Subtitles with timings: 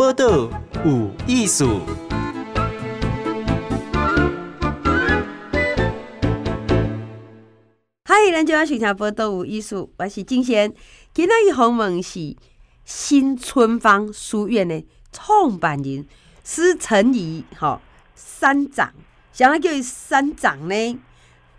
[0.00, 0.48] 报道
[0.82, 1.82] 有艺术。
[8.06, 10.72] 嗨，咱今晚新闻报道有艺术，我是静贤。
[11.12, 12.34] 今仔日访问是
[12.86, 14.82] 新春芳书院的
[15.12, 16.06] 创办人
[16.44, 17.82] 施承仪，吼，
[18.14, 18.94] 山长，
[19.34, 20.98] 想要叫伊山长呢，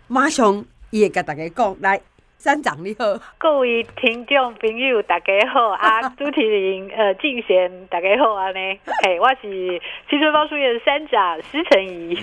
[0.08, 2.02] 马上伊会甲大家讲来。
[2.42, 3.04] 山长你好，
[3.38, 8.58] 各位听众朋友大家好啊， 主持人呃静贤大家好啊呢，
[9.04, 12.18] 嘿，我是青春芳书院的山长施成仪。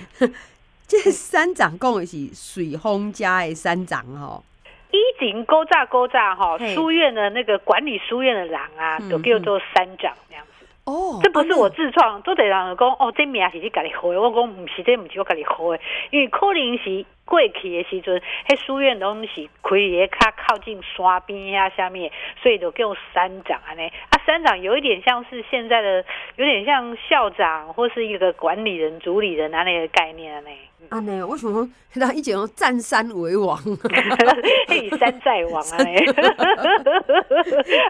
[0.85, 4.43] 这山长讲的是水丰家的山长吼，
[4.91, 10.65] 以前勾炸勾炸哈，书院的那个管理书院的人啊，都叫做山长这样子。
[10.83, 15.79] 哦，这不是我自创，都得人讲哦，这名是你家己好的，我讲不是，这不是我家己好的，
[16.11, 17.05] 因为可能是。
[17.29, 22.11] 过去的时阵，迄书院拢是开喺较靠近山边呀下面，
[22.41, 23.85] 所以就叫山长安尼。
[23.85, 26.03] 啊，山长有一点像是现在的，
[26.37, 30.47] 有点像校长或是一个管理人、主理人那类的概念安尼。
[30.89, 33.57] 啊，呢，为什么他以前用占山为王？
[34.67, 35.77] 嘿，山寨王啊！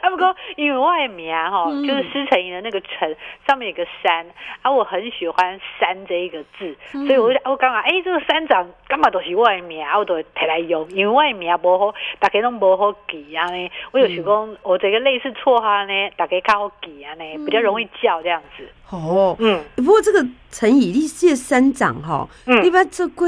[0.01, 3.15] 啊，不过因为我的名吼，嗯、就是施承营的那个城
[3.47, 4.25] 上面有个山，
[4.63, 13.71] 啊，我很喜欢山这一个字，嗯、所以我就我刚刚哎，这个山长干嘛都是我的名，我都提来用，因为我的名无好，大家拢无好记啊呢。
[13.91, 18.67] 我就想讲，我这个类似绰号呢，大家较好记啊呢，比较容易叫这样子。
[18.89, 23.27] 哦，嗯，不过这个成语，你是三长哈，嗯，你捌做过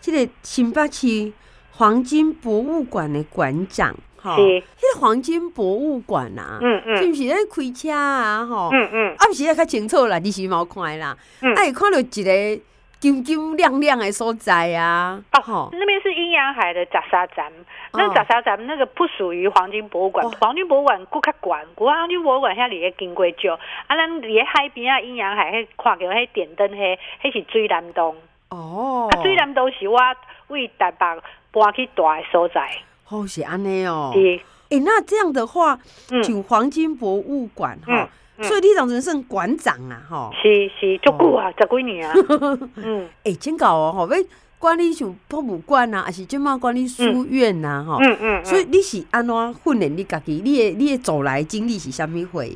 [0.00, 1.32] 这个新北市
[1.72, 12.62] 黄金博物馆的馆长，哈，是，这个黄金博物馆啊，嗯嗯，是不是在开车啊，吼，嗯嗯，啊不是啊，较清楚啦，你是冇看啦，嗯，啊，看到一个
[12.98, 17.52] 金金亮亮的所在啊，哦，那边是阴阳海的杂沙站。
[17.92, 23.54] 那早上咱们那个不属于黄金博物馆，黄金博物馆顾较悬，古黄金博物馆现在离个金龟桥，
[23.86, 28.16] 啊，咱离海边啊，阴阳海迄看到迄点灯，迄迄是水南洞。
[28.48, 29.98] 哦，啊，水南洞是我
[30.48, 31.06] 为台北
[31.52, 32.68] 搬去住的所在。
[33.08, 34.10] 哦，是安尼哦。
[34.14, 34.40] 是，
[34.70, 35.78] 哎，那这样的话，
[36.24, 38.08] 就黄金博物馆哈，
[38.42, 40.30] 所以你当成算馆长啊，吼。
[40.42, 42.14] 是是，足久啊，十几年啊。
[42.76, 44.08] 嗯，哎，真搞哦，吼，
[44.58, 47.98] 管理像博物馆呐，还是即马管理书院呐，吼。
[48.00, 48.44] 嗯嗯。
[48.44, 50.40] 所以你是安怎训练你家己？
[50.44, 52.48] 你的你的走来经历是虾米会？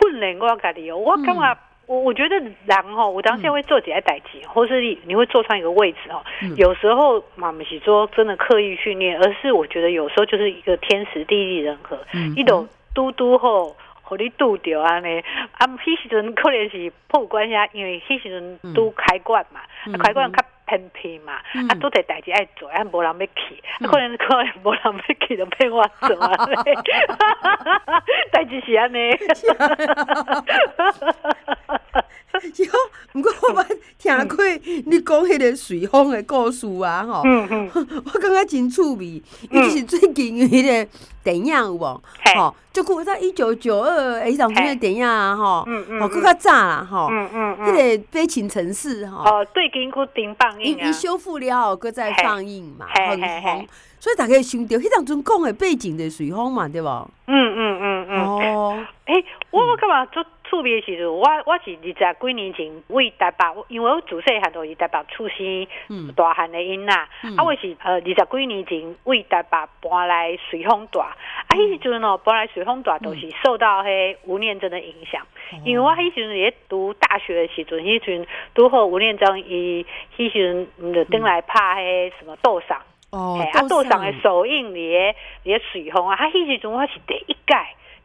[0.00, 6.22] 训练我家己哦，我感觉我我觉得人吼，我当下会做几下代志，或是你你会坐上一个位置哦。
[6.56, 11.98] 有时候嘛，不是说真的刻意训练，而是我觉得有时候就是一个天时地利人和。
[12.36, 15.18] 一种嘟嘟后，和你拄着安尼。
[15.58, 19.60] 啊，迄时阵可能是博物馆遐，因为迄时阵拄开馆嘛，
[19.98, 20.38] 开馆较。
[20.66, 24.92] 偏僻嘛，嗯、啊，拄得代志爱做，啊，无人要去，嗯、啊，可能 可能无人要
[25.26, 26.32] 去，就骗我做啊，
[28.32, 29.10] 代志是安尼。
[32.64, 32.70] 哟，
[33.12, 33.66] 不过我捌
[33.98, 34.44] 听过
[34.86, 37.70] 你讲迄个随风的故事啊，吼，嗯嗯，
[38.12, 40.90] 我感觉真趣味，尤其是最近迄个
[41.22, 42.02] 电影有无？
[42.36, 45.34] 吼，就古在一九九二诶，迄场什么电影啊？
[45.34, 53.66] 吼，嗯嗯，哦，更较早啦，吼，嗯嗯嗯，迄个悲情城市，吼，哦，最近佫顶放映啊，伊修复了后，搁再放映嘛，很红，
[53.98, 57.10] 所以大家想到迄当阵讲的背景的随风嘛，对无？
[57.26, 60.22] 嗯嗯嗯嗯，哦，诶，我我干嘛做？
[60.54, 71.16] 特别的时候，我我是二十几年前为台北，因为我自细汉都是台北出生、嗯、大汉的囡仔，嗯、啊，我是呃二十几年前为台北搬来水丰住，嗯、啊，
[71.50, 79.84] 迄时阵哦搬来随风大都是受到迄吴念真的影响，嗯、因为我迄时阵也读大学的时阵，迄时阵拄好吴念真伊
[80.16, 87.56] 迄时阵就登来拍迄什么斗赏，哦，啊斗赏的首映咧咧水风啊，啊，迄时阵我是第一届。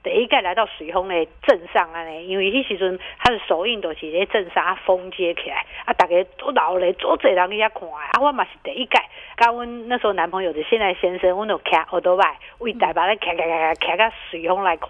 [0.02, 8.98] 第一届来到水丰的镇上安尼，因为迄时阵他的首映都是咧镇上啊封街起来，啊，大家都老咧，做侪人去遐看啊，我嘛是第一届，
[9.36, 14.90] 甲阮那时候男朋友的现在先生，阮就骑奥多麦为台北咧骑骑骑骑到水丰来看，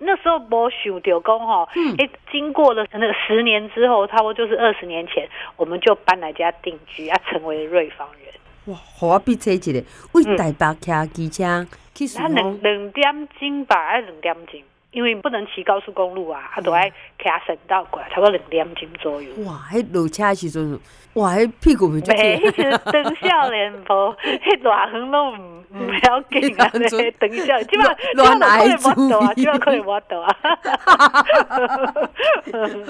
[0.00, 8.34] 那时候无想到讲吼，诶，经过了那个十年之后，差不多就是二十年前，我们就搬来家定居，啊，成为了瑞芳人。
[8.68, 9.82] 哇，好我比车一个，
[10.12, 11.66] 为台北骑机车。
[12.14, 14.62] 他两两点钟吧，还两点钟，
[14.98, 19.30] 因为不能骑高速公路啊，他都爱骑省道过来，差不多两点钟左右。
[19.44, 20.76] 哇，迄落车时阵，
[21.14, 28.88] 哇，迄屁股没就没，等少年婆，迄 大横都唔唔要紧啊，咧等少，基本上乱来主
[29.20, 30.36] 啊，基本上可以摸到啊。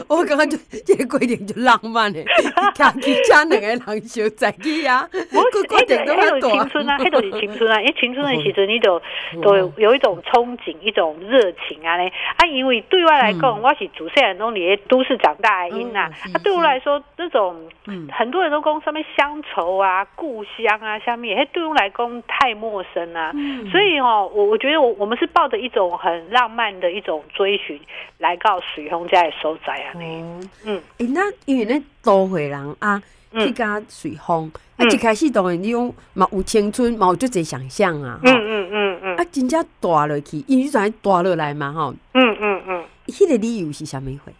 [0.08, 0.56] 我感觉就
[0.86, 2.24] 这个规定就浪漫嘞，
[2.72, 3.78] 骑机车两个人
[4.08, 8.98] 小在去啊，我规定都要青春啊，迄都是青春啊，因为青春的时阵你就
[9.42, 12.10] 都有一种憧憬，一种热情啊，嘞。
[12.36, 16.10] 啊，因为对外来讲，我是主线中你都市长大的因呐。
[16.32, 17.68] 啊，对我来说，这种
[18.10, 23.32] 很多人都讲上面乡愁啊、故乡啊，下面，哎，对我来讲太陌生啊。
[23.70, 27.78] 所以哦，我我觉得我我们是抱着一种很浪漫的一种追寻
[28.18, 29.92] 来到水丰这的所在啊。
[29.96, 30.80] 嗯嗯，
[31.12, 33.02] 那因为那都会人啊。
[33.30, 38.87] 去加水丰，啊，一开始当然你用嘛有青春，嘛有足侪想象啊，嗯嗯嗯嗯，
[39.18, 44.30] 啊，真正大落去，因为你在大落来嘛，吼，嗯嗯嗯，迄个理由是啥物货？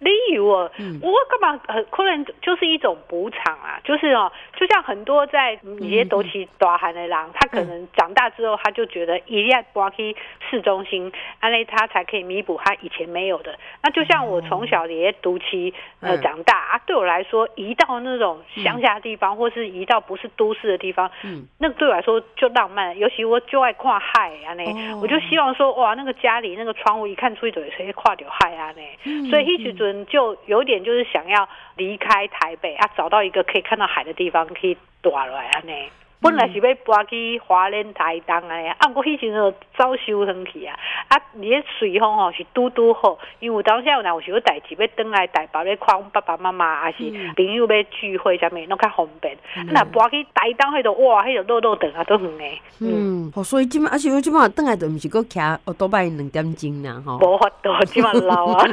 [0.00, 0.70] 理由哦，
[1.02, 10.14] 我干嘛很可能就是一种补偿啊，就是哦，就像很多在一些都市大汉的狼，他可能长大之后，他就觉得一定要搬去
[10.48, 13.58] 市中心，安内他才可以弥补他以前没有的。
[13.82, 22.98] 那就像我从小也读起呃长大啊，对我来说，移到那种乡下的地方，或是移到不是都市的地方，嗯，那个对我来说就浪漫。
[22.98, 24.64] 尤其我就爱看海啊，呢，
[25.00, 30.17] 我就希望说哇，那个家里那个窗户一看出去就可以跨到海啊，呢，所以一直就。
[30.18, 35.72] 就有点就是想要离开台北啊，找到一个可以看到海的地方，可以躲来安呢。
[36.20, 40.74] 本来是要搬去华联台东啊，啊，我以前就早收回去啊。
[41.08, 46.98] 啊，你的水丰哦是拄拄好，因为有当时有有时候代志要登来台北，咧看阮爸爸妈妈，还是
[47.36, 49.36] 朋友要聚会啥物，拢较方便。
[49.68, 52.60] 那搬去台东迄度，哇，迄个路路长啊都远诶。
[52.80, 57.18] 嗯，哦，所以今嘛，而且我今嘛登来都毋是搁骑哦多摆两点钟啦，吼。
[57.18, 58.64] 无法度，今嘛老啊，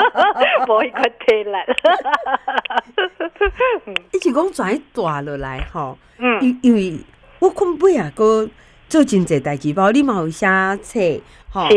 [0.68, 1.56] 无迄个体力。
[4.12, 5.96] 一直讲转大落来，吼。
[6.22, 6.94] 嗯，因因为
[7.40, 8.48] 我看不啊，哥
[8.88, 10.46] 做真济代志，包括你嘛有写
[10.80, 11.00] 册，
[11.50, 11.68] 哈，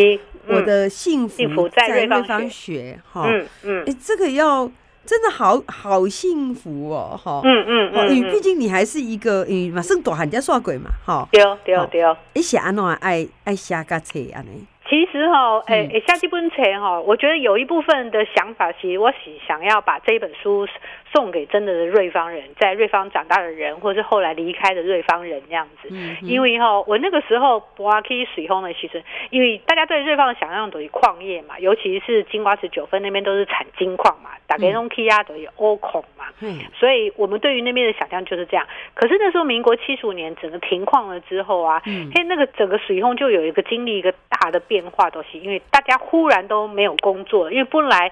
[0.47, 4.69] 我的幸福在瑞芳学，哈，嗯嗯，哎，这个要
[5.03, 14.63] 真的好好幸福哦，哈，嗯嗯嗯，因为毕竟你还是一个，嗯，马上大汉才煞过嘛，哈，对对对，你写安怎爱爱写个册安尼？
[14.87, 20.67] 其实哈，哎哎，下这本册哈，我觉得有一部分的想法，其实我是想要把这本书。
[21.15, 25.87] 送给真的的瑞芳人，在瑞芳长大的人，或者是后来离开的瑞芳人这样子。
[25.89, 38.67] 嗯、因为哈，我那个时候搬去水丰的其实，因为大家对瑞芳的想象都是矿业嘛，尤其是金瓜石九份那边都是产金矿嘛，大概东西啊都有欧孔嘛，嗯、所以我们对于那边的想象就是这样。
[38.93, 48.11] 可是那时候民国七十五年整个停矿了之后啊，嗯、嘿，那个整个水丰就有一个经历一个大的变化，都是因为大家忽然都没有工作，因为本来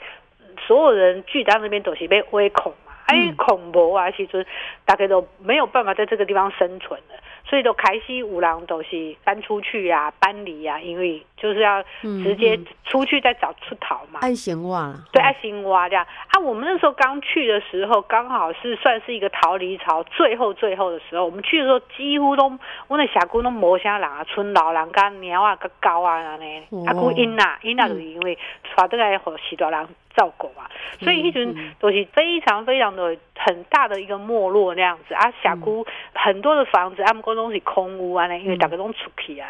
[0.65, 2.71] 所有人聚在那边都是被围孔。
[3.07, 4.09] 哎，恐怖啊！
[4.11, 4.45] 其实
[4.85, 7.15] 大家都没有办法在这个地方生存了，
[7.45, 14.19] 所以都开始有人都是搬出去啊，搬离啊，因为就是要直接出去再找出逃嘛。
[14.21, 16.39] 爱心挖，对，爱心挖这样啊。
[16.39, 21.25] 我们那时候刚去的时候，刚好是算是一个逃离潮最后最后的时候。
[21.25, 22.51] 我们去的时候几乎都，
[22.87, 26.85] 我那峡谷都没啥人啊，村老人跟鸟啊、跟狗啊那呢。
[26.87, 28.37] 啊，古因呐，因呐，就是因为
[28.75, 29.87] 带得来和许多人。
[30.15, 30.69] 照顾啊，
[30.99, 35.13] 所以一群都是非常非常的很大的一个没落那样子。
[35.13, 39.49] 啊，峡谷很多的房子，他们都是空屋啊，因为大家都出去啊，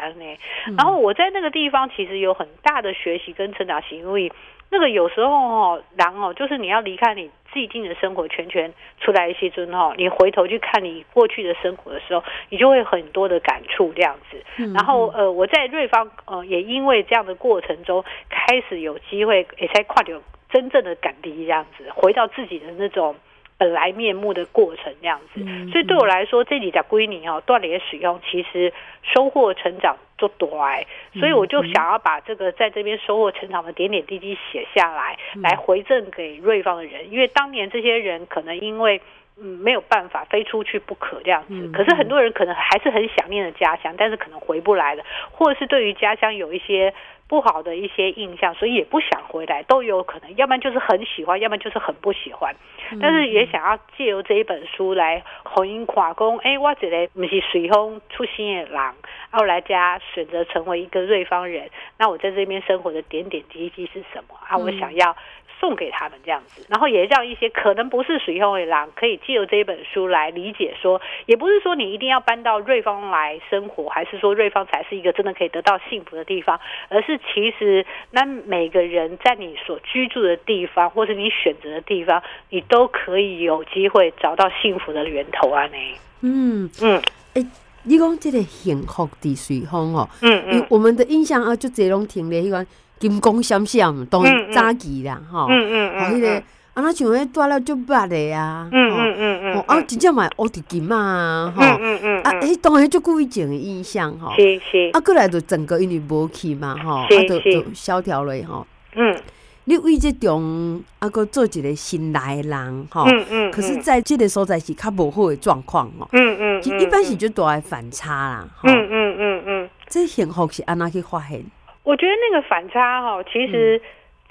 [0.76, 4.32] 然后我在那个地方其实有很大的学习跟成长性，因为
[4.70, 14.42] 那个有时候哦，然哦就是你要离开你既定的生活圈圈出来一些之后，你回头去看你过去的生活的时候，你就会很多的感触这样子。
[14.74, 20.20] 然后呃，我在瑞芳呃，也因为这样的过程中，开始有机会也才跨掉。
[20.54, 23.16] 真正的感激这样子，回到自己的那种
[23.58, 25.40] 本来面目的过程这样子，
[25.72, 30.86] 所以对我来说，这里的归你哦，断联使用，其实收获成长就多哎，
[31.18, 39.00] 所以我就想要把这个在这边收获成长的点点滴滴写下来，来回赠给瑞芳的人，因为当年这些人可能因为
[39.40, 46.94] 嗯没有办法飞出去不可这样子，可是很多人可能还是很想念的家乡，但是可能回不来了，或者是对于家乡有一些。
[47.26, 50.36] 不好的一些印象，所以也不想回来，都有可能。
[50.36, 52.54] 要不然就是很喜欢，要不然就是很不喜欢。
[53.00, 56.36] 但是也想要借由这一本书来红英跨工。
[56.40, 58.94] 哎，我觉得不是随风出生的狼，
[59.30, 61.70] 后来家选择成为一个瑞芳人。
[61.98, 64.58] 那我在这边生活的点点滴滴是什么啊？
[64.58, 65.16] 我想要。
[65.64, 85.66] 送给他们这样子，然后也让一些可能不是水丰的人可以借由这一本书来理解说，也不是说你一定要搬到瑞芳来生活，还是说瑞芳才是一个真的可以得到幸福的地方，而是其实那每个人在你所居住的地方，或是你选择的地方，你都可以有机会找到幸福的源头啊！
[85.72, 86.98] 你，嗯嗯，
[87.32, 87.46] 哎、欸，
[87.84, 92.66] 你讲这个幸福的水丰哦，嗯嗯，我们的印象啊，就这种停咧，一个。
[92.98, 94.22] 金光闪闪，当
[94.52, 96.42] 早期啦，哈，哦，迄个
[96.74, 109.16] 啊，那像迄带了足捌的啊，嗯嗯嗯嗯，啊，真正嘛乌滴金嘛，吼，嗯嗯嗯，啊，迄当然足久以前的印象，吼，是是，啊，过来就整个因为无去嘛，吼，啊，就就萧条了，吼，嗯，
[109.64, 121.44] 你为即种啊，搁做一个新来的人，吼，嗯嗯，可是在即个所在是较无好的状况，吼，嗯嗯，一般是就大的反差啦，嗯嗯嗯嗯，这幸福是安怎去发现？
[121.84, 123.80] 我觉得那个反差，吼，其实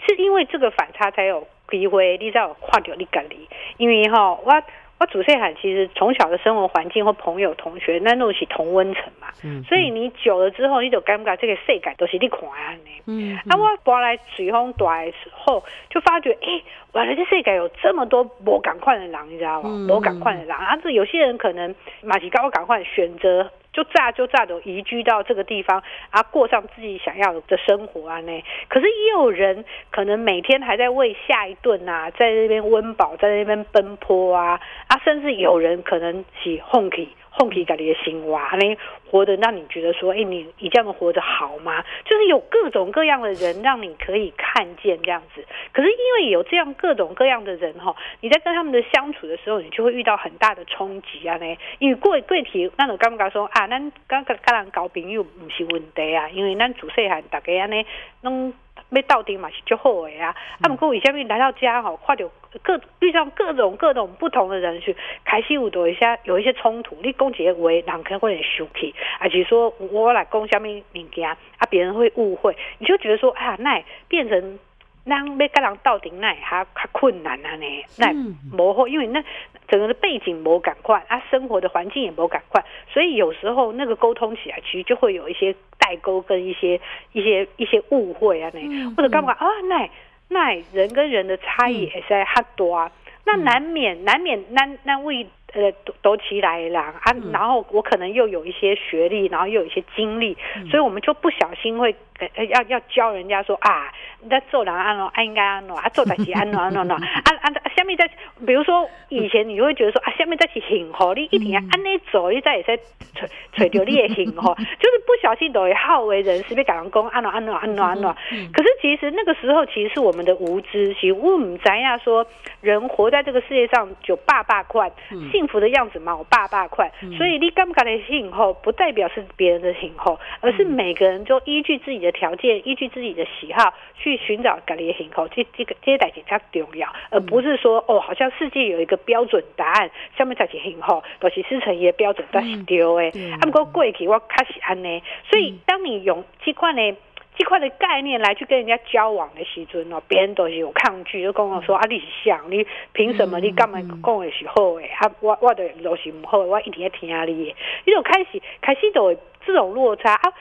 [0.06, 1.48] 是因为这个反差才有。
[1.70, 4.54] 机会，你才有看到你隔离，因为吼，我
[5.00, 13.02] 我自细汉其实从小的生活环境或朋友同学，那都是同温层嘛，嗯嗯，所以你久了之后，你就感觉这个世界都是你看安尼。
[13.08, 19.88] 嗯，嗯，啊，我搬来随风大的时候，就发觉，哎、欸，原来这世界有这么多无赶快的人，你知道吗？
[19.90, 23.50] 无赶快的人，啊，这有些人可能马吉高赶快选择。
[23.74, 28.44] 就炸就炸的移居到这个地方啊，过上自己想要的生活啊呢。
[28.70, 37.44] 可是也有人可能每天还在为下一顿啊，在那边温饱，在那边奔波啊啊，甚至有人可能起哄起弃。
[37.44, 38.78] 后皮改的心哇，那
[39.10, 41.84] 活得让你觉得说，哎、你你这样活得好吗？
[42.06, 45.44] 就是有各种各样的人让你可以看见这样子。
[45.72, 51.36] 可是因为有这样各种各样的人哈，你在跟他们的相处的时候，你就会遇到很大的冲击啊。
[51.38, 57.86] 呢，因为贵贵体那种刚刚说啊，咱刚刚跟人交朋友不是问题啊，因为咱自细汉大家安尼
[58.22, 58.54] 拢。
[58.94, 60.36] 被到底嘛是就后悔啊！
[60.62, 62.30] 他们跟我以下面来到家吼，看到
[62.62, 64.96] 各遇上各种各种不同的人去
[65.26, 71.38] 开始有多一些有一些冲突，你讲一个话，人可能会生气，而且说我来讲下面物件啊，
[71.70, 74.60] 别人会误会，你就觉得说啊，那变成。
[75.06, 77.66] 那要跟人到底那还还困难啊呢？
[77.98, 78.14] 那
[78.56, 79.24] 磨合，因为那
[79.68, 86.80] 整个的背景无赶快啊，生活的环境也无赶快，所以有时候那个沟通起来，其实就会有一些代沟跟一些
[87.12, 89.48] 一些一些误会啊呢，或者干嘛啊？
[89.68, 89.90] 那
[90.30, 92.92] 那人跟人的差异也是很多啊，
[93.26, 95.28] 那难免难免难难为。
[95.54, 97.14] 呃，都都起来了啊！
[97.32, 108.10] 然后我可能又有一些学历，然后又有一些经历，嗯、所以我们就不小心会呃要要教人家说啊，你在做人安喏，啊应该安喏，啊做代志安喏安喏喏，啊啊下面在，
[108.48, 112.76] 比如说以前你会觉得说啊，下面在去幸福，你一定要安内走，你再也在
[113.14, 118.16] 吹吹掉你也幸福， 就是不小心都会好为人师，被讲讲安喏安喏安喏安喏。
[118.52, 122.26] 可是其实那个时候其实是我们的无知，其实我们咱呀说
[122.62, 124.92] 人活在这个世界上就爸爸快
[125.32, 125.43] 幸。
[125.44, 135.28] 幸福的样子嘛，我爸爸快，所以你感觉的幸福，不代表是别人的幸福，而是每个人就依据自己的条件，依据自己的喜好去寻找自己的幸福。
[135.28, 143.08] 这这个这些代志才重要，而不是说哦，好像世界有一个标准答案，下面才是幸福，都、就是师承伊的标准，但是丢的。
[143.34, 146.96] 啊，不过过去我较是安尼，所以当你用这块呢。
[147.36, 153.40] 这块的概念来去跟人家交往的时阵哦，别人都是有抗拒，就跟我说啊，你是想你凭什么？
[153.40, 154.86] 你干嘛讲的是好的？
[155.00, 157.56] 啊，我我的都是不好的，我一定要听你的。
[157.86, 160.34] 你就开始开始都有这种落差啊。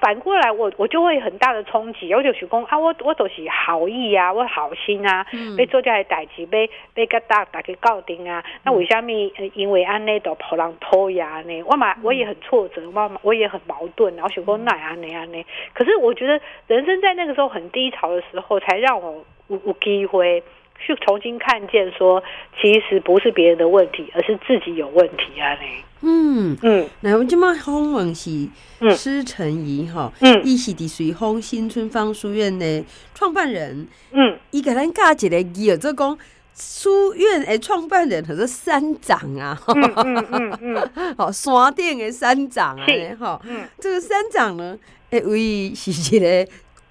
[0.00, 2.12] 反过来我，我我就会很大的冲击。
[2.14, 5.24] 我就是讲啊，我我都是好意啊，我好心啊，
[5.56, 8.42] 被、嗯、做这些代志，被被个大大家搞定啊。
[8.46, 9.10] 嗯、那为什么
[9.54, 11.62] 因为安内都跑人偷呀呢？
[11.64, 14.14] 我嘛我也很挫折，我我也很矛盾。
[14.16, 20.42] 然后想说那安内安内，可是我觉得人生在那个时候很低潮的时候，才让我有有机会。
[20.84, 22.22] 去重新看见，说
[22.60, 25.54] 其实不是别人的问题，而是自己有问题啊！
[25.60, 25.84] 你。
[26.02, 26.56] 嗯。
[26.62, 28.48] 嗯，那我们今麦访问是
[28.96, 32.84] 施承仪哈，嗯，伊是伫随风新春芳书院的
[33.14, 36.18] 创办人，嗯，伊甲咱教一个字，做讲
[36.54, 42.86] 书院的创办人，叫做山长啊，嗯嗯嗯嗯， 好山顶的山长啊，
[43.18, 44.78] 哈，嗯，这个山长呢，
[45.10, 46.50] 诶，为是一个。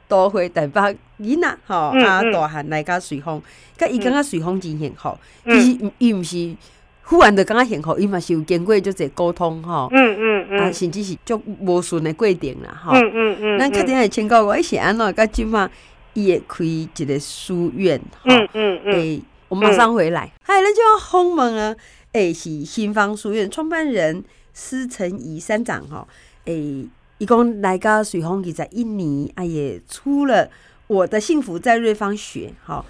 [0.09, 3.41] 都会台北囡仔吼，啊大汉来甲水丰，
[3.77, 6.55] 甲伊感觉水丰真幸福，其实伊毋是
[7.03, 15.69] 忽然就感觉幸福，伊嘛是有经过足侪沟通吼，嗯嗯嗯，啊甚至是足无顺的过程啦吼，嗯嗯嗯，咱确定会请教我，伊是安怎甲即马
[16.13, 21.75] 伊会开一个书院，嗯嗯嗯，诶，我马上回来，嗨，咱就要访问啊，
[22.13, 24.23] 诶是新方书院创办人
[24.53, 26.07] 施承仪山长吼，
[26.45, 26.87] 诶。
[27.19, 30.45] 一共来到水丰其实一年，啊也出了
[30.89, 32.83] 《我的幸福在瑞芳学》哈，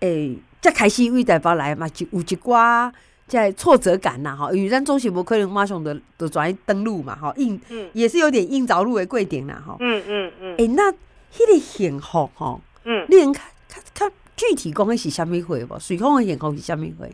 [0.00, 2.90] 诶，才开始为台北来嘛，就有一寡
[3.26, 7.60] 在挫折感呐，哈，因为咱中学无可能马上的的转登录嘛，哈，硬，
[7.92, 15.78] 也是有点硬着陆的过点啦，哈，嗯嗯嗯，诶，那迄个幸福吼，嗯，你能看看看具体讲的是虾米货不？
[15.78, 17.06] 水丰的幸福是虾米货？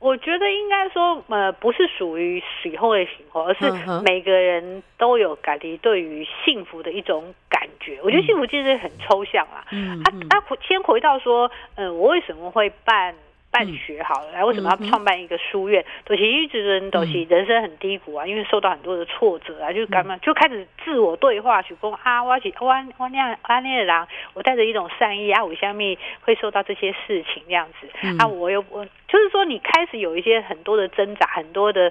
[0.00, 3.64] 我觉得应该说，呃，不是属于喜后的喜后，而是
[4.04, 7.96] 每个人都有感觉对于幸福的一种感觉。
[7.96, 9.64] 嗯、我觉得幸福其实很抽象啊。
[9.72, 13.14] 嗯，啊啊，先回到说，嗯、呃，我为什么会办？
[13.50, 15.84] 办学好了，来为什么要创办一个书院？
[16.04, 27.88] 都是一直人都是人生很低谷啊，因为受到很多的挫折啊，就干嘛就开始自我对话，去说啊，我去我我那样我那个人，我带着一种善意啊，我下面会受到这些事情这样子。
[28.18, 31.90] 啊，我又我就是说，你开始有一些很多的挣扎，很多的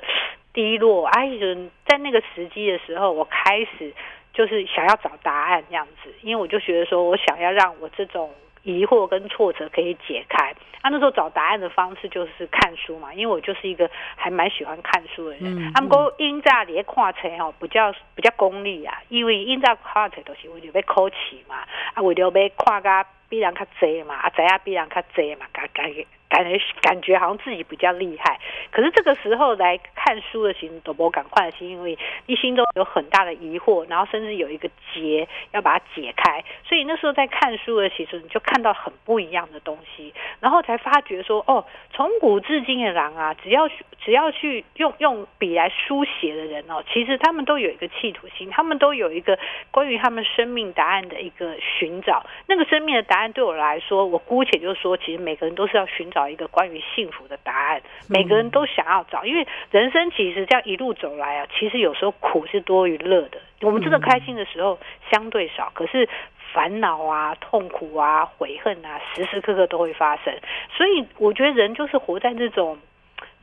[0.53, 3.91] 低落啊，就在那个时机的时候，我开始
[4.31, 8.29] 就是想要找答案这样子，因为我就觉得说我想要让我这种。
[8.67, 15.71] 疑惑跟挫折可以解开，他、啊、那时候找答案的方式就是看书嘛，因为我就是一个还蛮喜欢看书的人。
[15.73, 21.15] 他们讲英在里看册吼，比较比较功利啊，因为英在看册都是为了要考试
[21.47, 21.55] 嘛，
[21.93, 25.89] 啊为了要看个比人较济嘛，啊知影比人较济嘛，感感
[26.29, 28.39] 感觉感觉好像自己比较厉害。
[28.71, 36.43] 可是这个时候来看书的时候都无同款，是因为你心中有很大的疑惑，然后甚至有一个结要把它解开。
[36.67, 43.69] 所以那时候在看书的时候，你就看到很不一样的东西，然后才发觉说，哦，从古至今的人啊，只要
[44.03, 49.37] 只要去用用笔来书写的人哦，其实他们都有一个企图心，他们都有一个
[49.71, 52.25] 关于他们生命答案的一个寻找。
[52.47, 63.37] 那个生命的答案对我来说，我姑且就说，其实每个人都是要寻找一个关于幸福的答案，每个人都想要找，因为人生其实这样一路走来啊，其实有时候苦是多于乐的。
[63.59, 64.79] 我们真的开心的时候
[65.11, 66.07] 相对少，可是
[66.53, 70.33] 烦恼啊、痛苦啊、悔恨啊，时时刻刻都会发生。
[70.71, 72.77] 所以我觉得人就是活在这种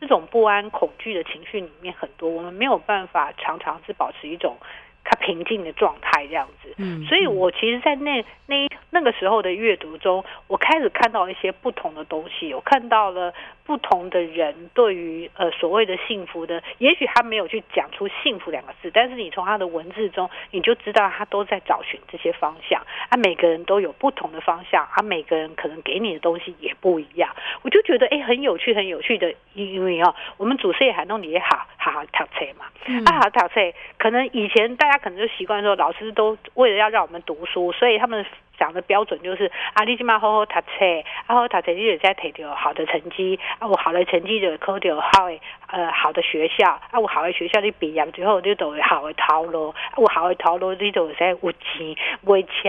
[0.01, 4.57] 这种不安、恐惧的情绪里面很多，我们没有办法常常是保持一种。
[5.05, 13.33] 他平静的状态这样子，嗯，所以我其实，在那那那个时候的阅读中，我开始看到一些不同的东西，我看到了
[13.67, 22.81] 不同的人对于呃所谓的幸福的，也许他没有去讲出幸福两个字，但是你从他的文字中，你就知道他都在找寻这些方向，
[23.11, 33.61] 啊，每个人都有不同的方向，啊，每个人可能给你的东西也不一样，我就觉得哎，很有趣，很有趣的，因为哦，我们主持人喊弄你也好好好读册嘛，嗯、啊，好好读册，
[33.99, 34.94] 可能以前大家。
[34.95, 38.25] 他可能就习惯说，老师都为了要让我们读书，所以他们
[38.57, 52.69] 讲的标准就是啊，你起码好好读册，好好读册，你就在提到好的成绩啊，我好的成绩就考到好的呃好的学校啊，我好的学校你毕业之后你就会好的头路，啊，我好的头路你就会使有钱买车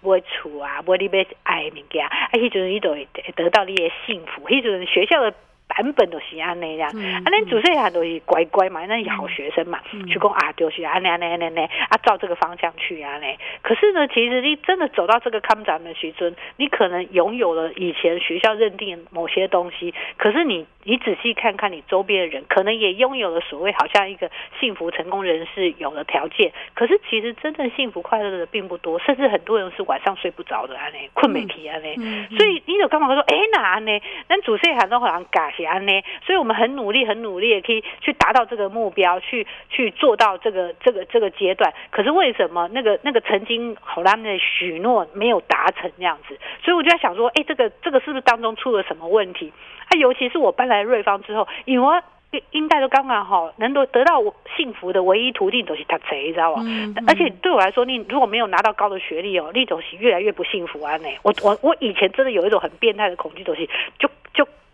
[0.00, 5.32] 买厝啊，买你要爱的物件，啊，迄阵你就会得到你的幸福，迄阵学校的。
[5.74, 13.26] 版本都是安尼呀，啊，恁主持人都是乖乖嘛，那好学生嘛，嗯、去讲啊，就是安尼安尼安尼啊，照这个方向去啊呢。
[13.62, 31.94] 可是呢，其实你真的走到这个看展的时阵，你可能拥有了以前学校认定某些东西，可是你你仔细看看你周边的人，可能也拥有了所谓好像一个幸福成功人士有的条件，可是其实真正幸福快乐的并不多，甚至很多人是晚上睡不着的安呢，困没起安尼。
[32.36, 34.00] 所以你有干嘛说，哎、欸，哪安呢？
[34.28, 35.52] 那主持人喊都好像嘎。
[35.52, 41.72] 呢，所以我们很努力，很努力，也可以去达到这个目标，去去做到这个这个这个阶段。
[41.90, 46.36] 可是为什么那个那个曾经好让的许诺没有达成那样子？
[46.64, 49.52] 所以我就在想说，哎，这个这个是不是当中出了什么问题？
[49.92, 52.02] 啊，尤其是我搬来瑞芳之后，因为我
[52.50, 56.62] 应该都刚刚好能够得到我幸福的唯一途径都是他贼，你知道吗？
[56.64, 60.96] 嗯嗯、而且对我来说，你如果没有拿到高的学历哦，那种是越来越不幸福啊！
[60.96, 64.08] 呢，我我我以前真的有一种很变态的恐惧，都是就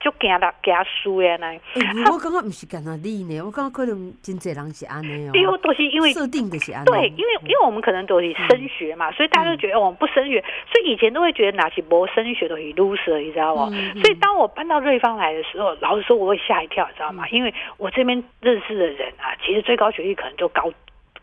[0.01, 0.09] 就。
[0.09, 1.37] 就惊他惊输呀！
[1.37, 5.33] 那我感觉不是讲到你呢，我感觉可能真济人是安尼哦。
[5.35, 6.87] 因为都是因为设定的是安尼。
[6.87, 10.41] 对，因为因为我们可能都是升学嘛，所以大家都觉得我们不升学，
[10.73, 13.69] 所以以前都会觉得哪些不升学都是 loser，你知道吗？
[14.03, 17.29] 所以当我搬到瑞芳来的时候，老实说我会吓一跳，你知道吗？
[17.29, 20.73] 因为我这边认识的人啊，其实最高学历可能就高。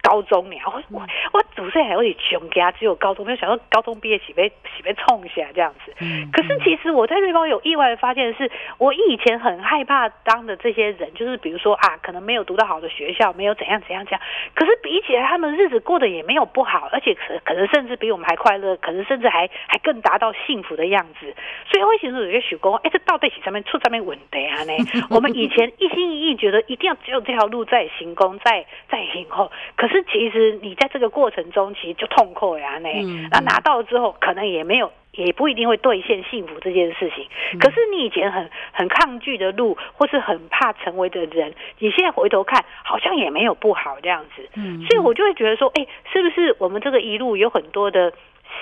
[0.05, 1.01] 高中呢，我我
[1.33, 5.91] 我总是还有点穷家，只有高中，没有想到高中毕业起被起被冲下这样子。
[6.31, 14.21] 可是其实我在瑞芳有意外的发现的是，我以前很害怕当的这些人，就是比如说啊，可能没有读到好的学校，没有怎样怎样这样。
[14.53, 21.33] 可是比起来，他们日子过得也没有不好，而且可可能甚至比我们还快乐，可能甚至还还更达到幸福的样子。
[21.71, 24.73] 所以我以前有些许工，哎，这到底是上面出上面稳的啊呢？
[25.09, 29.94] 我们以前一心一意觉得一定要只有这条路在行功，在在行后，可是。
[29.95, 37.25] 是，其实你在这个过程中，其实就痛苦呀，那那拿到了之后，可能也没有，也不一定会兑现幸福这件事情。
[37.59, 44.49] 可是你以前很很抗拒的路，或是很怕成为的人，你现在回头看，好像也没有不好这样子。
[44.87, 48.11] 所以我就会觉得说，哎，是不是我们这个一路有很多的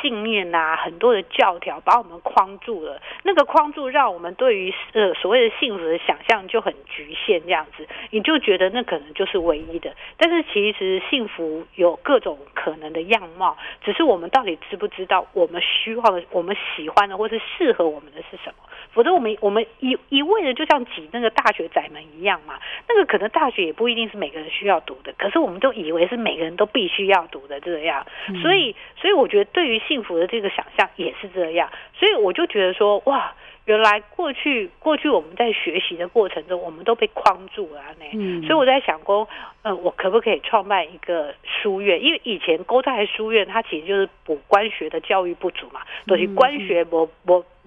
[0.02, 3.02] 信念啊，很多的教条把我们框住了。
[3.24, 9.94] 那个框住让我们对于呃所谓的幸福的想象就很局限，这样子，你就觉得那可能就是唯一的。
[10.18, 18.64] 但是其实幸福有各种可能的样貌，只是我们到底知不知道我们需要的、我们喜欢的，或是适合我们的是什么？
[18.94, 28.06] 否则我们我们一一味的就像挤那个大学窄门一样嘛，那个可能大学也不一定是每个人需要读的，可是我们都以为是每个人都必须要读的这样，
[28.42, 33.34] 所以所以我觉得对于幸福的这个想象也是这样，所以我就觉得说哇。
[33.66, 38.06] 原来过去过去我们在学习的过程中，我们都被框住了呢。
[38.12, 39.26] 嗯，所以我在想过，
[39.62, 42.04] 呃，我可不可以创办一个书院？
[42.04, 47.10] 因为以前勾在书院，它其实就是补官学的教育不足嘛，都、就是官学不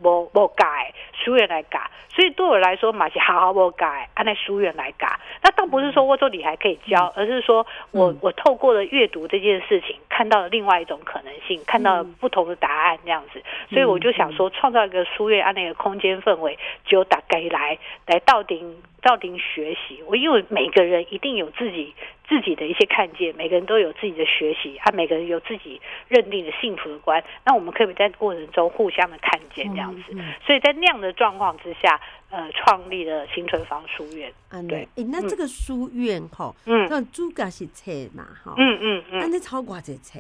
[0.03, 1.91] 不不不改，书院来改。
[2.09, 5.21] 所以对我来说嘛，是好好不改，按那书院来改。
[5.43, 13.43] 那倒不是说我说你还可以教，而是说我我透过了阅读这件事情，看到了另外一种可能性，看到了不同的答案这样子。
[13.71, 15.77] 所以我就想说，创造一个书院，按那个。
[15.87, 20.03] 空间氛围，就大概来来到顶到顶学习。
[20.07, 21.95] 我因为每个人一定有自己
[22.29, 27.23] 自己的一些看见，每个人都有自己的学习，啊，每个人有自己认定的幸福的观。
[27.45, 30.03] 那我们可以在过程中互相的看见这样子。
[30.11, 34.33] 嗯嗯、所以在那样的状况之下，呃，创立了新春房书院。
[34.69, 40.19] 对，哎，那这个书院哈，嗯，那主家是册嘛，哈，嗯嗯嗯，那你超挂这册。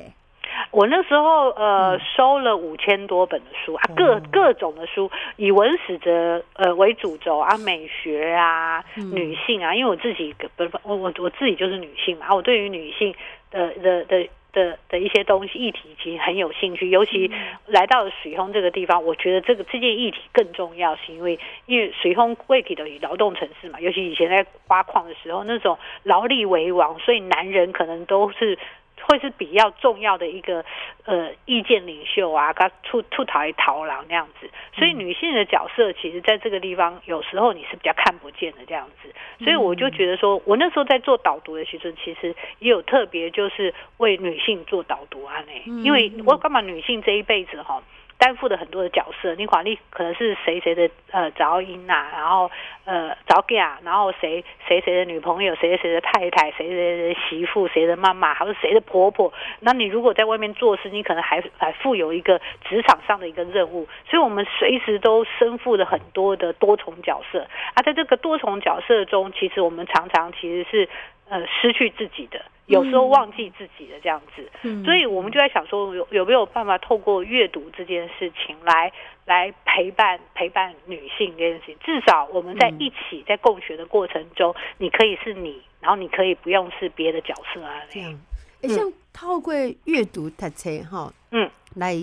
[0.70, 13.14] 我那时候呃收了五千多本的书啊，各各种的书，以文史哲呃为主轴啊，美学啊，女性啊，因为我自己不是我我我自己就是女性嘛，我对于女性
[13.50, 17.30] 的的的的的一些东西议题其实很有兴趣，尤其
[17.66, 28.58] 来到了水丰这个地方，我觉得这个这件议题更重要，是因为因为水丰贵体的以劳动城市嘛，尤其以前在挖矿的时候，那种劳力为王，所以男人可能都是。
[29.06, 30.64] 会是比较重要的一个
[31.04, 39.14] 呃意见领袖啊，他出出逃一逃狼那样子，所以女性的角色其实在这个地方有时候你是比较看不见的这样子，
[39.44, 45.44] 所以我就觉得说，我那时候在做导读的时候，其实也有特别就是为女性做导读啊，
[45.84, 47.82] 因为我干嘛女性这一辈子哈。
[48.18, 52.50] 担负的很多的角色，你管你可能是谁谁的呃早英呐，然后
[52.84, 59.32] 呃早嫁，然后谁谁谁的女朋友，谁谁的太太，谁谁的媳妇，谁的妈妈，还是谁的婆婆。
[59.60, 67.46] 那你如果在外面做事，你可能还还负有一个职场上的一个任务，所以我们随时都身负了很多的多重角色。
[67.74, 70.88] 啊，在这个多重角色中，其实我们常常其实是
[71.28, 72.44] 呃失去自己的。
[72.66, 78.92] 有时候忘记自己的这样子，嗯、所以我们就在想说，有有没有办法透过阅读这件事情来
[79.24, 81.76] 来陪伴陪伴女性这件事情？
[81.84, 87.82] 至少我们在一起在共学的过程中，嗯、你可以是你，然后你可以不用是别的角色啊。
[87.88, 88.20] 这样，
[88.62, 91.94] 嗯、像透过阅读读册哈，嗯，来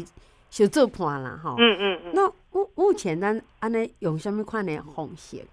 [0.50, 2.12] 小做伴啦哈，嗯嗯嗯。
[2.14, 5.46] 那目目前咱安尼用什么款的方式？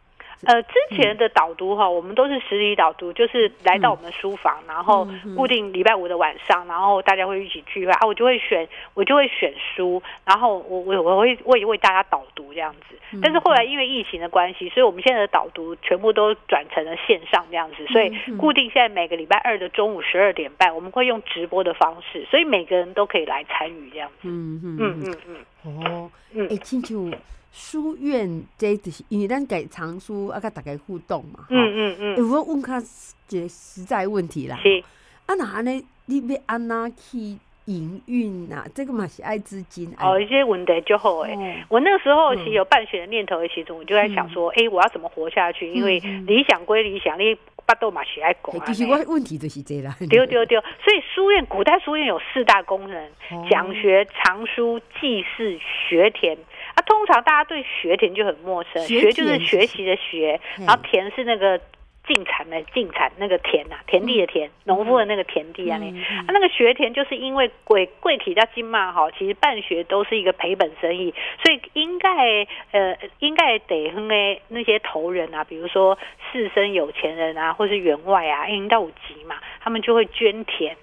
[0.46, 12.96] 呃，之前的导读哈，我们都是实体导读，就是来到我们的书房，然后固定礼拜五的晚上，然后大家会一起聚会啊，我就会选，我就会选书，然后我我我会为为大家导读这样子。
[13.20, 24.28] 但是后来因为疫情的关系，所以我们现在的导读全部都转成了线上这样子，所以固定现在每个礼拜二的中午十二点半，我们会用直播的方式，所以每个人都可以来参与这样子。
[24.28, 25.84] 嗯嗯嗯嗯嗯。
[25.84, 27.10] 哦，嗯，哎，清楚。
[27.52, 31.46] 书院这就是因为咱改藏书啊，跟大家互动嘛。
[31.48, 32.16] 嗯嗯嗯。
[32.16, 32.80] 有我问他
[33.26, 34.58] 这实在问题啦。
[34.62, 34.82] 是。
[35.26, 35.84] 啊，那呢？
[36.06, 38.64] 你要安哪去营运呐？
[38.74, 39.94] 这个嘛是爱资金。
[40.00, 41.34] 哦，一些问题就好诶。
[41.34, 45.72] 哦、我那个时候其实有办学的念头的其中，我就在想说，哎、嗯欸，我要怎么活下去？
[45.72, 48.66] 因为理想归理想，你巴豆嘛是爱讲。
[48.66, 49.94] 其实我问题就是这啦。
[50.08, 50.60] 丢丢丢！
[50.82, 53.08] 所以书院古代书院有四大功能：
[53.48, 55.56] 讲、哦、学、藏书、祭祀、
[55.88, 56.36] 学田。
[56.80, 61.60] 啊，通常大家对学田就很陌生，学，学就是学习的学，然后田是那个
[62.06, 71.12] 进产的进产那个田呐、啊，田地的田，农、嗯、夫的那个田地啊，那、嗯、啊那个学田就是因为贵贵体叫金嘛哈，其实办学都是一个赔本生意，
[71.42, 75.98] 所以应该呃应该得哼诶那些头人啊，比如说
[76.32, 80.76] 士绅有钱人啊，或是员外啊，应到五级嘛，他们就会捐田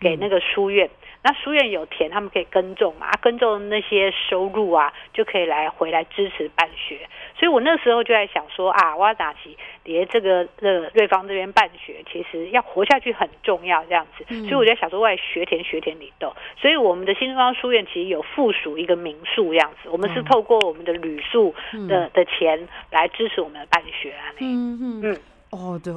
[0.00, 0.86] 给那个书院。
[0.86, 0.90] 嗯
[1.24, 3.10] 那书院有田，他们可以耕种嘛？
[3.20, 7.08] 耕种那些收入啊，就可以来回来支持办学。
[7.38, 14.24] 所以我那时候就在想说啊，我要打起连这个这个瑞芳这边办学，其实要活下去很重要这样子。
[14.48, 16.34] 所以我就在想说，我学田学田里斗。
[16.60, 21.54] 所以我们的新东方书院其实有附属一个民宿这样子，我们是透过我们的旅宿
[21.88, 24.34] 的的钱来支持我们的办学啊。
[24.40, 25.94] 嗯嗯嗯，哦对。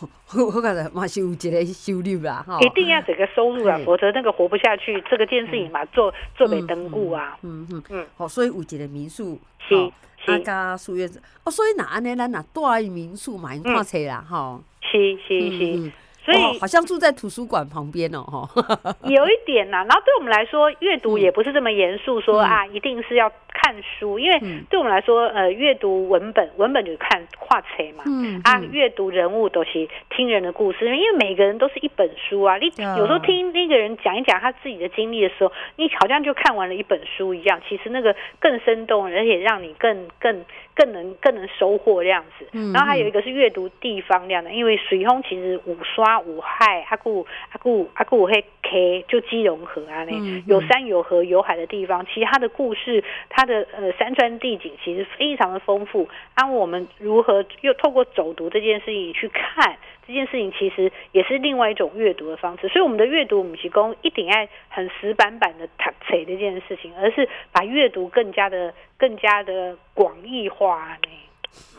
[0.00, 5.02] 我我感觉嘛是有一个收入啦，一定要这个收入啊，否则那个活不下去。
[5.08, 7.38] 这个电视影嘛，做做没登固啊。
[7.42, 8.06] 嗯嗯嗯。
[8.16, 9.92] 好，所以有一个民宿，是
[10.24, 11.08] 是加书院
[11.44, 14.60] 哦，所以那安尼咱那住民宿嘛，看车啦，哈。
[14.80, 15.92] 是是是。
[16.24, 19.84] 所以、哦、好像住在图书馆旁边哦，哈， 有一点呐、啊。
[19.84, 24.18] 然后对我们来说，阅读也不是这么严肃，说、嗯、啊，一定是要看书。
[24.18, 28.04] 因为对我们来说，呃，阅读文本，文本就是看画册嘛。
[28.06, 28.40] 嗯。
[28.42, 32.56] 啊，阅读人物都是听人的故事，因为每个人都是一本书啊。
[32.56, 32.66] 你
[32.98, 37.60] 有时候听那个人讲一讲他自己的经历的时候，你好像就看完了一本书一样。
[37.68, 40.42] 其实那个更生动，而且让你更更
[40.74, 42.48] 更能更能收获这样子。
[42.52, 42.72] 嗯。
[42.72, 46.13] 然后还有一个是阅读地方这样的，因为水丰其实五刷。
[46.20, 50.12] 五海阿古阿古阿古黑 K 就基隆河啊，那
[50.46, 56.08] 有山有河有海的地方，其实它的故事，它的呃山川地景其实非常的丰富。
[56.36, 62.68] 那我们如何又透过走读这件事情去看这件事情，其实也是另外一种阅读的方式。
[62.68, 71.08] 所以我们的阅读，我们提供一定爱很死板板的读册这件事情，而是把阅读更加的更加的广义化呢。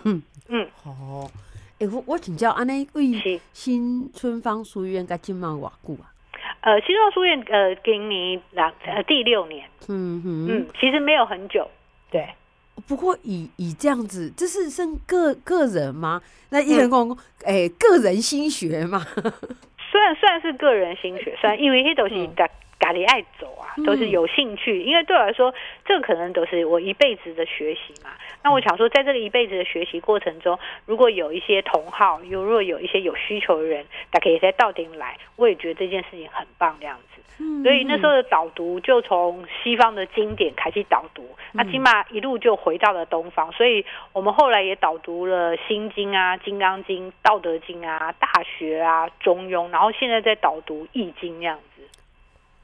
[0.05, 1.29] 嗯嗯，好。
[1.77, 3.11] 哎、欸，我我请教安尼，为
[3.51, 6.07] 新春芳书院该今满偌久啊？
[6.61, 11.69] 呃，新春芳书院呃，今年两呃第六年，嗯嗯嗯，其实没有很久，
[12.09, 12.29] 对。
[12.87, 16.21] 不过以以这样子，这是剩个个人吗？
[16.49, 19.05] 那一人公哎，个人心学嘛？
[19.91, 24.81] 虽然算是个人心血，算因为这都是大家里爱走啊，都是有兴趣。
[24.81, 25.53] 因为对我来说，
[25.85, 28.11] 这可能都是我一辈子的学习嘛。
[28.45, 37.21] 那我想说，在这个一辈子的学习过程中，如果有一些同好，又如果有一些有需求的人，大家可以在到顶来，我也觉得这件事情很棒，这样子。
[37.63, 43.51] 所以那时候的导读就从西方的经典开始导读，那起码一路就回到了东方。
[43.51, 51.81] 所以我们后来也导读了《心经》啊，《金刚经》、《道德经》啊，《大学》啊，《中庸》，然后现在在导读《易经》这样子。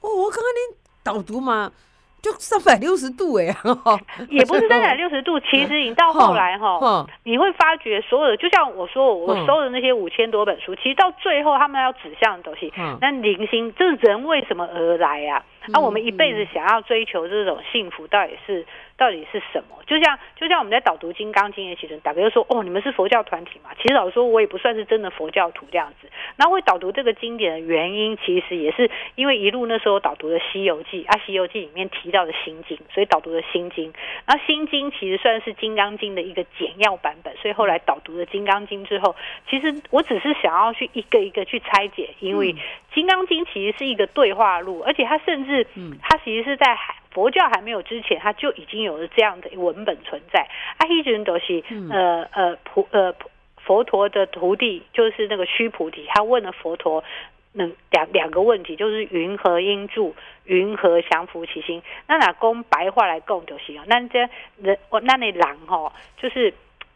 [0.02, 1.72] 哦，我刚刚你导读嘛。
[2.22, 3.46] 就三百六十度哎，
[4.30, 5.40] 也不是三百六十度。
[5.40, 15.44] 其实你到后来哈，你会发觉所有的，就像我说，我收的那些五千多本书，其实到最后他们要指向的东西，那零星，这人为什么而来呀？
[15.68, 18.66] 那我们一辈子想要追求这种幸福，到底是？
[18.98, 19.82] 到底是什么？
[19.88, 26.08] 就像就像我们在导读《金刚经》的时候，大哥就说：“哦，你们是佛教团体嘛？”其实老实说，我也不算是真的佛教徒这样子。
[26.36, 33.92] 然后会导读这个经典的原因，其实也是因为一路那时候导读的《西游记》啊，《西游记》里面提到的《心经》，所以导读的《心经》。
[34.28, 39.16] 然后《心经》其实算是《金刚经》的一个简要版本，所以后来导读了《金刚经》之后，
[39.50, 42.54] 其实我只是想要去一个一个去拆解，因为
[42.94, 45.66] 《金刚经》其实是一个对话录，而且它甚至，
[46.02, 46.96] 它其实是在海。
[47.12, 50.48] 佛教还没有之前，它就已经有了这样的文本存在。
[50.78, 53.14] 阿希尊都是呃呃菩呃
[53.58, 57.04] 佛陀的徒弟，就是那个须菩提，他问了佛陀
[57.52, 61.84] 那两两个问题，就是云何应住，云何降伏其心。
[62.08, 63.84] 那哪公白话来供就行了。
[63.88, 64.30] 那这
[64.62, 66.54] 人我那那人吼，就是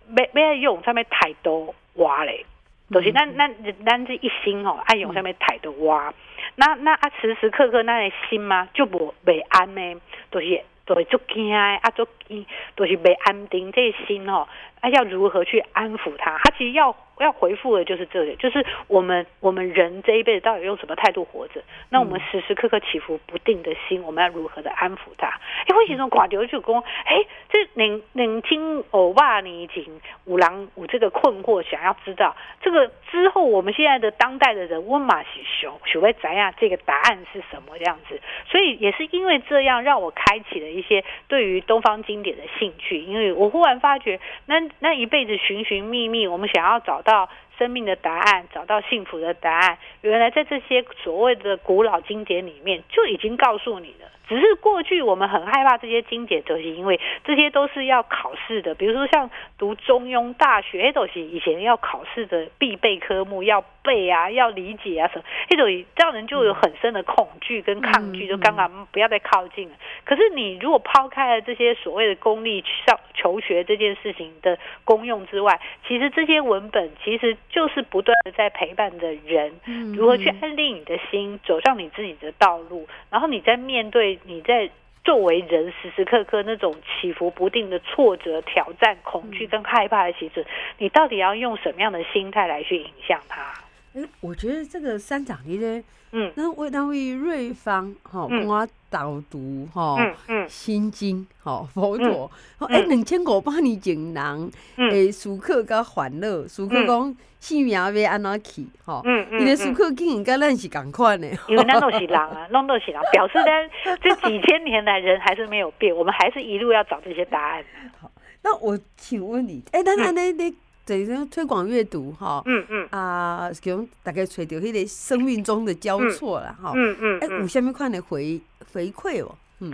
[0.08, 2.55] 没没用上面太多话嘞，都、
[2.92, 3.54] 就是咱咱
[3.86, 6.14] 咱这一心吼，爱用上面态度哇。
[6.56, 12.46] 那那啊，时时刻刻那的心嘛，就无袂安呢，都、就是都会足惊啊，足惊，
[12.76, 14.48] 都是袂安定这个心哦，
[14.82, 16.38] 啊，要如何去安抚他？
[16.44, 16.96] 他其实要。
[17.24, 21.62] 要回复的就是这里，就是我们我们人这一辈子到底用什么态度活着？
[21.90, 25.32] 那我们时时刻刻起伏不定的心，我们要如何的安抚它？
[25.70, 35.30] 因，为什么挂掉就讲，哎，这冷冷清欧巴年轻五郎五这个困惑，想要知道这个之后，我们现在的当代的人，温马西
[35.62, 36.54] 修许会怎样？
[36.60, 38.20] 这个答案是什么这样子？
[38.50, 47.02] 所以也是因为这样，让我开启了一些对于东方经典的兴趣，因为我忽然发觉，那那一辈子寻寻觅觅，我们想要找。
[47.06, 54.12] 到生命的答案，找到幸福的答案，原来在这些所谓的古老经典里面就已经告诉你了。
[54.28, 58.74] 只是过去我们很害怕这些经典，就是因为这些都是要考试的。
[58.74, 65.26] 比如说像读《中庸》《大学》，都是以前要考试的必备科目，要背啊，要理解啊什么。
[65.48, 69.76] 这种让人就有很深的恐惧跟抗拒，就刚刚不要再靠近了。
[70.06, 79.54] 可是你如果抛开了这些所谓的功利上求学这件事情的功用之外，其实这些文本其实就是不断的在陪伴着人，
[79.96, 84.20] 如何去安定你的心，走上你自己的道路，然后你在面对。
[84.24, 84.70] 你在
[85.04, 90.46] 作为人时时刻刻那种起伏不定的挫折、挑战、恐惧跟害怕的其实，
[90.78, 93.54] 你到底要用什么样的心态来去影响他？
[93.96, 102.30] 哎，我觉得这个三长你呢，嗯，那为那位瑞芳哈，帮我导读哈，嗯嗯，心经哈，佛陀，
[102.68, 104.52] 哎，两千五百年前人，
[104.92, 113.70] 诶，苏克甲烦恼，苏克讲性命要安怎去，哈，嗯嗯，因为苏克竟然跟咱是共款的，因为咱都是人啊，拢都是人，表示咱
[114.04, 117.64] 这几千年来人还是没有变，我们还是一路要找这些答案。
[117.98, 118.12] 好，
[118.44, 120.54] 那我请问你，哎，那那那那。
[120.86, 122.88] 等于说推广阅读哈，嗯嗯。
[122.92, 128.40] 啊，讲大概找到迄个生命中的交错了哈，嗯嗯，哎，有啥物款的回
[128.72, 129.74] 回馈哦，嗯。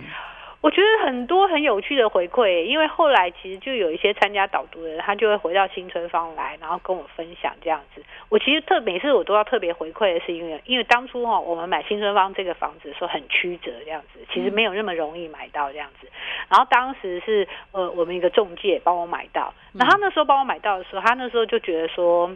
[0.62, 8.00] 我觉得很多很有趣的回馈，因为后来其实就有一些参加导读的人，他就会回到新春方来，然后跟我分享这样子。
[8.28, 16.06] 我其实特每次我都要特别回馈的是，因为因为当初哈我们买新春方这个房子的时候很曲折这样子，其实没有那么容易买到这样子。
[16.48, 22.30] 然后当时是呃我们一个中介帮我买到，然后他那时候帮我买到的时候，他那时候就觉得说，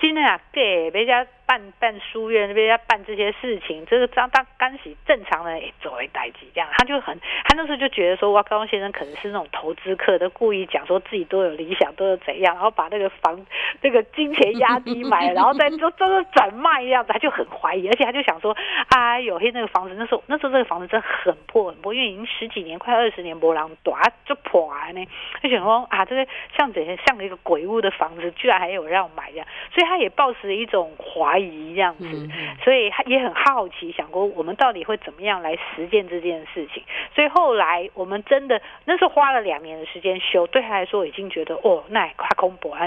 [0.00, 1.26] 今天啊给别家。
[1.44, 13.44] 办办书院那边要办这些事情，这个张当干洗正常的作为代志，这样他就很，他那时候就觉得说，哇，高先生可能是那种投资客，都故意讲说自己都有理想，都有怎样，然后把那个房
[13.82, 18.56] 那个金钱压低买，然后再做做做转卖这样子，他就很怀疑，而且他就想说，
[18.88, 23.92] 啊，有些那个房子那时候那时候这个房子真的很破很破，因为已经十几年快二十年没人住
[24.24, 25.06] 就破了呢，
[25.42, 31.62] 就想说啊，这个像这些像一个鬼屋的房子，居然还有人要买这样，所以他也抱持一种怀疑。
[31.72, 32.28] 这样子，
[32.62, 36.82] 所以他也很好奇，想过我们到底会怎么样来实践这件事情。
[37.14, 42.80] 所以后来我们真的那时候花了两年的时间修，对他来说已经觉得哦，那也夸恐怖啊！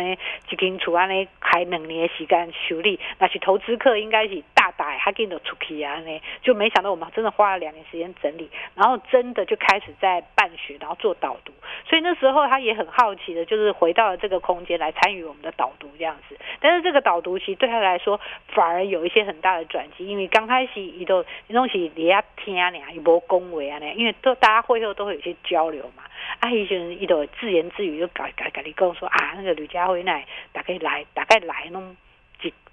[0.47, 11.51] 几间厝安尼开两年的时间修理，那是投资客应该是大大他给的出去啊呢，就没想到我们真的花了两年时间整理，然后真的就开始在办学，然后做导读。
[11.89, 16.37] 所以那时候他也很好奇的，就是回到了这个空间来参与我们的导读这样子。
[16.59, 18.14] 但是这个导读其实对他来说
[18.47, 26.03] 反而有一些很大的转机，因为刚开始伊都伊拢是你要听啊，伊无恭维啊呢，因为都大家会后都会有些交流嘛。
[26.39, 31.95] 啊，伊就伊都自言自语就搞搞搞你讲说啊，那个吕家辉那大概来大概来弄。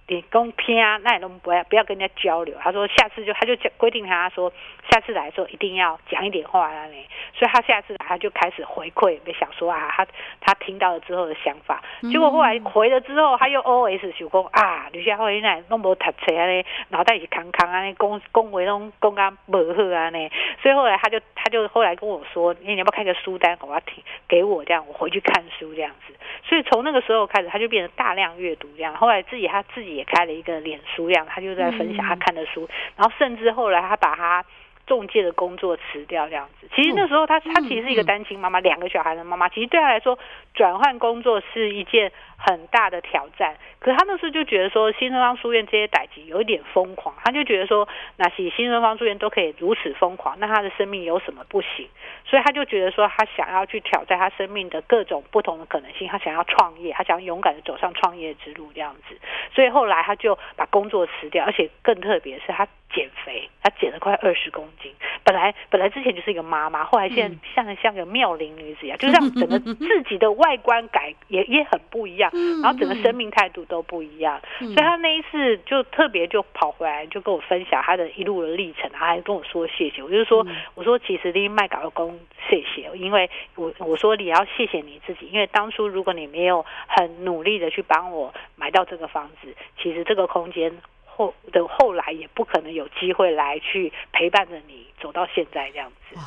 [0.08, 2.54] 你公听啊，那也都不要不要跟人家交流。
[2.60, 4.52] 他说下次就他就规定他说
[4.90, 6.86] 下次来的时候一定要讲一点话啊，
[7.34, 10.06] 所以他下次来他就开始回馈，没想说啊，他
[10.40, 11.82] 他听到了之后的想法。
[12.10, 20.30] 结果后来回了之后，他又 O S 想讲啊，吕家辉那弄无读册啊呢，脑袋是空空啊呢，讲讲话拢公刚无好啊呢。
[20.60, 26.14] 所以后来他就他就后来跟我说，你要不要开个书单我要听给我这样，我回去看书这样子。
[26.44, 28.94] 所以从那个时候开始，他就变成大量阅读这样。
[28.96, 32.68] 后来自己他自己也开了一个脸书，这样他就在分享他看的书。
[32.96, 34.44] 然后甚至后来他把他
[34.92, 36.68] 仲介的工作辞掉这样子。
[36.76, 39.48] 其实那时候她她其实是一个单亲妈妈，两个小孩的妈妈。
[39.48, 40.18] 其实对她来说，
[40.52, 42.12] 转换工作是一件
[42.44, 43.56] 很大的挑战。
[43.78, 47.14] 可是他那时候就觉得说，新东方书院这些代志有一点疯狂。
[47.24, 51.88] 他就觉得说，那些新东方书院都可以如此疯狂，那他的生命有什么不行？
[52.24, 56.08] 所以他就觉得说，他想要去挑战他生命的各种不同的可能性。
[56.08, 59.16] 他想要创业，他想要勇敢的走上创业之路这样子。
[59.54, 64.92] 所以后来他就把工作辞掉，而且更特别是他减肥，他减了快二十公斤。
[65.24, 72.31] 本来本来之前就是一个妈妈，后来现在像像个妙龄女子一样，就让整个自己的外观改也也很不一样，
[72.62, 74.40] 然后整个生命态度都不一样。
[74.58, 80.02] 所以他那一次就特别就跑回来，就跟我分享他的一路的历程，他还跟我说谢谢。
[80.02, 82.18] 我就说我说其实你卖搞工
[82.48, 90.72] 谢谢，因为我我说你要谢谢你自己，因为当初如果你没有很努力的去帮我买到这个房子，其实这个空间。
[91.14, 96.18] 后的后来也不可能有机会来去陪伴着你走到现在这样子。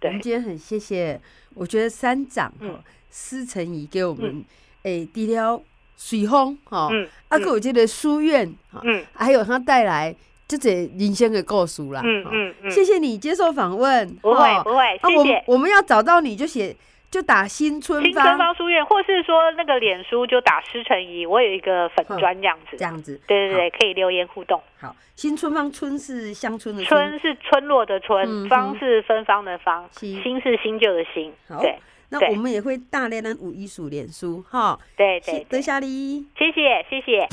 [0.00, 1.20] 我们今天很谢谢，
[1.54, 4.42] 我觉得三长哈施承仪给我们
[4.82, 5.62] 诶，除了
[5.96, 6.88] 水风哈，
[7.28, 10.14] 啊，还有这个书院哈，嗯，还有他带来
[10.48, 15.42] 这些人生的故事啦，嗯嗯嗯，谢谢你接受访问，不会不会，谢谢。
[15.46, 16.76] 我们要找到你就写。
[17.12, 24.58] 就打新春新春方书院，或是说那个脸书就打施承仪，我有一个粉砖这样子，这样子，对对对，可以留言互动。
[24.80, 31.30] 好，新春方春是乡村的春，是村落的村，方是芬芳的芳，新是新旧的新。
[31.60, 31.78] 对，
[32.12, 34.78] 那我们也会大量的五艺术脸书哈。
[34.94, 37.26] 对对，多谢你，谢谢谢谢。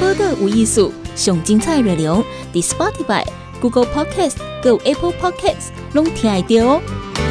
[0.00, 3.24] 播个五艺术，上精彩内容，The Spotify、
[3.60, 7.23] Google Podcast、Go Apple Podcasts，拢听得到哦。